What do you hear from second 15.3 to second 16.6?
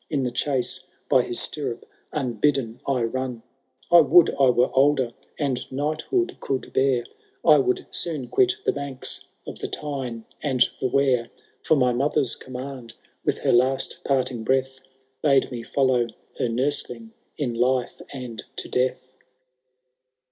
me follow her